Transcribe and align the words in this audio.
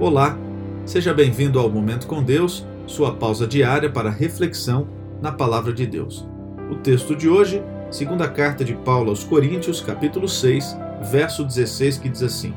Olá, 0.00 0.36
seja 0.84 1.14
bem-vindo 1.14 1.60
ao 1.60 1.70
Momento 1.70 2.08
com 2.08 2.20
Deus, 2.20 2.66
sua 2.84 3.14
pausa 3.14 3.46
diária 3.46 3.88
para 3.88 4.10
reflexão 4.10 4.88
na 5.22 5.30
Palavra 5.30 5.72
de 5.72 5.86
Deus. 5.86 6.26
O 6.68 6.74
texto 6.74 7.14
de 7.14 7.28
hoje, 7.28 7.62
segunda 7.92 8.26
carta 8.26 8.64
de 8.64 8.74
Paulo 8.74 9.10
aos 9.10 9.22
Coríntios, 9.22 9.80
capítulo 9.80 10.28
6, 10.28 10.76
verso 11.12 11.44
16, 11.44 11.98
que 11.98 12.08
diz 12.08 12.24
assim: 12.24 12.52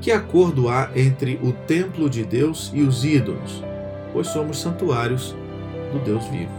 Que 0.00 0.10
acordo 0.10 0.70
há 0.70 0.90
entre 0.96 1.38
o 1.42 1.52
templo 1.52 2.08
de 2.08 2.24
Deus 2.24 2.72
e 2.74 2.80
os 2.80 3.04
ídolos? 3.04 3.62
Pois 4.10 4.28
somos 4.28 4.58
santuários 4.58 5.36
do 5.92 5.98
Deus 5.98 6.24
vivo. 6.28 6.50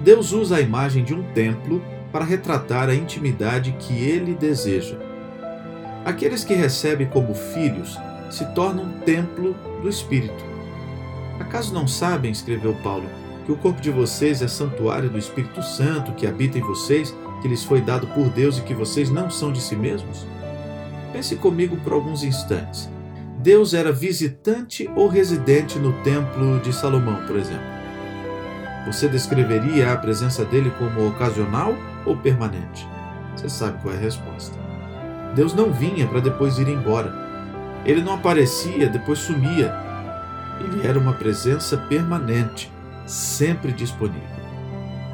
Deus 0.00 0.32
usa 0.32 0.56
a 0.56 0.60
imagem 0.62 1.04
de 1.04 1.12
um 1.12 1.22
templo 1.34 1.82
para 2.10 2.24
retratar 2.24 2.88
a 2.88 2.94
intimidade 2.94 3.76
que 3.78 4.02
ele 4.02 4.34
deseja 4.34 5.07
Aqueles 6.04 6.44
que 6.44 6.54
recebe 6.54 7.06
como 7.06 7.34
filhos 7.34 7.98
se 8.30 8.44
tornam 8.54 8.88
templo 9.04 9.54
do 9.82 9.88
Espírito. 9.88 10.44
Acaso 11.40 11.72
não 11.72 11.86
sabem, 11.86 12.30
escreveu 12.30 12.74
Paulo, 12.82 13.08
que 13.44 13.52
o 13.52 13.56
corpo 13.56 13.80
de 13.80 13.90
vocês 13.90 14.42
é 14.42 14.48
santuário 14.48 15.08
do 15.08 15.18
Espírito 15.18 15.62
Santo 15.62 16.12
que 16.12 16.26
habita 16.26 16.58
em 16.58 16.62
vocês, 16.62 17.14
que 17.40 17.48
lhes 17.48 17.64
foi 17.64 17.80
dado 17.80 18.06
por 18.08 18.28
Deus 18.28 18.58
e 18.58 18.62
que 18.62 18.74
vocês 18.74 19.10
não 19.10 19.30
são 19.30 19.52
de 19.52 19.60
si 19.60 19.76
mesmos? 19.76 20.26
Pense 21.12 21.36
comigo 21.36 21.76
por 21.78 21.92
alguns 21.92 22.22
instantes. 22.22 22.90
Deus 23.38 23.72
era 23.72 23.92
visitante 23.92 24.90
ou 24.96 25.08
residente 25.08 25.78
no 25.78 25.92
templo 26.02 26.60
de 26.60 26.72
Salomão, 26.72 27.24
por 27.26 27.36
exemplo? 27.36 27.78
Você 28.86 29.08
descreveria 29.08 29.92
a 29.92 29.96
presença 29.96 30.44
dele 30.44 30.72
como 30.78 31.06
ocasional 31.06 31.74
ou 32.04 32.16
permanente? 32.16 32.86
Você 33.36 33.48
sabe 33.48 33.80
qual 33.80 33.94
é 33.94 33.96
a 33.96 34.00
resposta. 34.00 34.67
Deus 35.38 35.54
não 35.54 35.72
vinha 35.72 36.04
para 36.04 36.18
depois 36.18 36.58
ir 36.58 36.66
embora. 36.66 37.14
Ele 37.84 38.02
não 38.02 38.14
aparecia, 38.14 38.88
depois 38.88 39.20
sumia. 39.20 39.72
Ele 40.58 40.84
era 40.84 40.98
uma 40.98 41.12
presença 41.12 41.76
permanente, 41.76 42.72
sempre 43.06 43.70
disponível. 43.70 44.20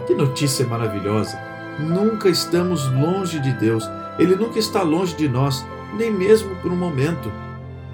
Que 0.07 0.15
notícia 0.15 0.67
maravilhosa! 0.67 1.39
Nunca 1.79 2.31
estamos 2.31 2.91
longe 2.91 3.39
de 3.39 3.53
Deus. 3.53 3.87
Ele 4.19 4.35
nunca 4.35 4.59
está 4.59 4.81
longe 4.81 5.15
de 5.15 5.29
nós, 5.29 5.63
nem 5.99 6.11
mesmo 6.11 6.57
por 6.63 6.73
um 6.73 6.77
momento. 6.77 7.31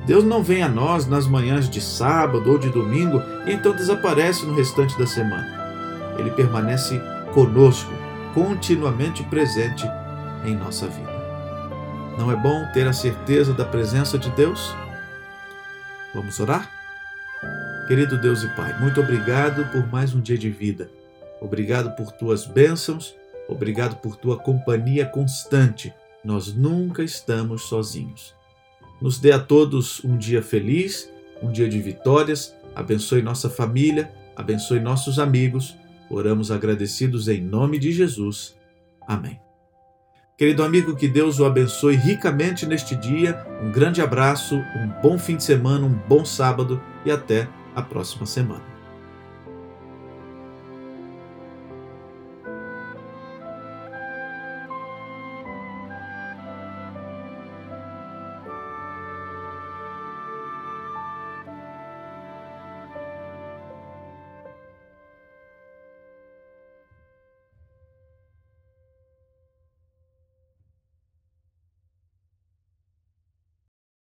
Deus 0.06 0.22
não 0.22 0.40
vem 0.40 0.62
a 0.62 0.68
nós 0.68 1.08
nas 1.08 1.26
manhãs 1.26 1.68
de 1.68 1.80
sábado 1.80 2.48
ou 2.48 2.58
de 2.58 2.68
domingo 2.68 3.20
e 3.44 3.52
então 3.52 3.74
desaparece 3.74 4.46
no 4.46 4.54
restante 4.54 4.96
da 4.96 5.04
semana. 5.04 5.48
Ele 6.16 6.30
permanece 6.30 7.02
conosco, 7.34 7.92
continuamente 8.32 9.24
presente 9.24 9.84
em 10.44 10.54
nossa 10.54 10.86
vida. 10.86 11.09
Não 12.18 12.30
é 12.30 12.36
bom 12.36 12.66
ter 12.72 12.86
a 12.86 12.92
certeza 12.92 13.54
da 13.54 13.64
presença 13.64 14.18
de 14.18 14.30
Deus? 14.30 14.74
Vamos 16.14 16.38
orar? 16.40 16.70
Querido 17.86 18.20
Deus 18.20 18.42
e 18.42 18.48
Pai, 18.54 18.78
muito 18.80 19.00
obrigado 19.00 19.70
por 19.72 19.86
mais 19.90 20.14
um 20.14 20.20
dia 20.20 20.38
de 20.38 20.50
vida. 20.50 20.90
Obrigado 21.40 21.96
por 21.96 22.12
tuas 22.12 22.44
bênçãos, 22.44 23.14
obrigado 23.48 23.96
por 23.96 24.16
tua 24.16 24.36
companhia 24.36 25.06
constante. 25.06 25.92
Nós 26.22 26.54
nunca 26.54 27.02
estamos 27.02 27.62
sozinhos. 27.62 28.34
Nos 29.00 29.18
dê 29.18 29.32
a 29.32 29.38
todos 29.38 30.04
um 30.04 30.16
dia 30.16 30.42
feliz, 30.42 31.10
um 31.42 31.50
dia 31.50 31.68
de 31.68 31.80
vitórias. 31.80 32.54
Abençoe 32.74 33.22
nossa 33.22 33.48
família, 33.48 34.12
abençoe 34.36 34.78
nossos 34.78 35.18
amigos. 35.18 35.74
Oramos 36.10 36.50
agradecidos 36.50 37.28
em 37.28 37.40
nome 37.40 37.78
de 37.78 37.92
Jesus. 37.92 38.54
Amém. 39.06 39.49
Querido 40.40 40.62
amigo, 40.62 40.96
que 40.96 41.06
Deus 41.06 41.38
o 41.38 41.44
abençoe 41.44 41.96
ricamente 41.96 42.64
neste 42.64 42.96
dia. 42.96 43.44
Um 43.62 43.70
grande 43.70 44.00
abraço, 44.00 44.56
um 44.56 44.88
bom 45.02 45.18
fim 45.18 45.36
de 45.36 45.44
semana, 45.44 45.84
um 45.84 45.92
bom 46.08 46.24
sábado 46.24 46.82
e 47.04 47.10
até 47.10 47.46
a 47.76 47.82
próxima 47.82 48.24
semana. 48.24 48.69